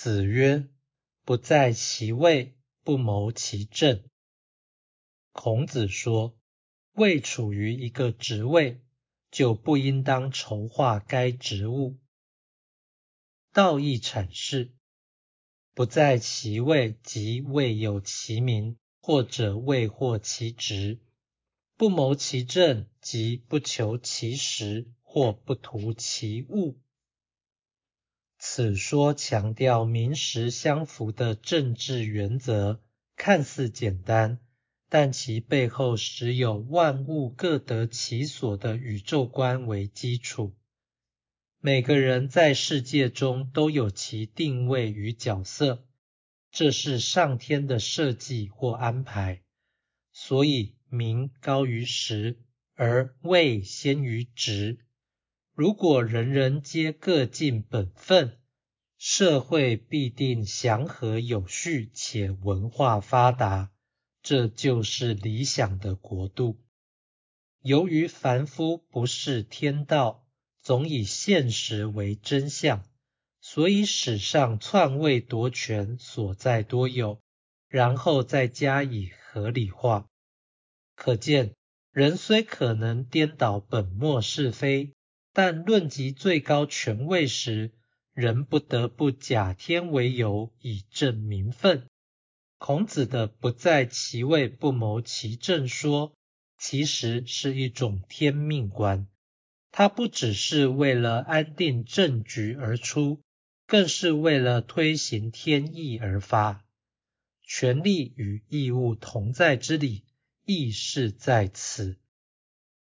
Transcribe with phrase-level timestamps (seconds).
[0.00, 0.68] 子曰
[1.26, 4.04] ：“不在其位，不谋其政。”
[5.34, 6.38] 孔子说，
[6.92, 8.80] 未处于一个职位，
[9.32, 11.98] 就不应当筹划该职务。
[13.52, 14.72] 道义阐释：
[15.74, 21.00] 不在其位，即未有其名，或者未获其职；
[21.76, 26.78] 不谋其政，即不求其实，或不图其物。
[28.38, 32.80] 此说强调名实相符的政治原则，
[33.16, 34.38] 看似简单，
[34.88, 40.54] 但其背后实有万物各得其所的宇宙观为基础。
[41.60, 45.84] 每个人在世界中都有其定位与角色，
[46.52, 49.42] 这是上天的设计或安排。
[50.12, 52.38] 所以名高于实，
[52.74, 54.78] 而位先于职。
[55.58, 58.38] 如果人人皆各尽本分，
[58.96, 63.72] 社会必定祥和有序且文化发达，
[64.22, 66.60] 这就是理想的国度。
[67.60, 70.24] 由于凡夫不是天道，
[70.62, 72.84] 总以现实为真相，
[73.40, 77.20] 所以史上篡位夺权所在多有，
[77.66, 80.06] 然后再加以合理化。
[80.94, 81.56] 可见，
[81.90, 84.92] 人虽可能颠倒本末是非。
[85.40, 87.70] 但论及最高权位时，
[88.12, 91.86] 人不得不假天为由以正名分。
[92.56, 96.12] 孔子的“不在其位，不谋其政”说，
[96.58, 99.06] 其实是一种天命观。
[99.70, 103.20] 他不只是为了安定政局而出，
[103.64, 106.64] 更是为了推行天意而发。
[107.44, 110.02] 权力与义务同在之理，
[110.44, 111.96] 亦是在此。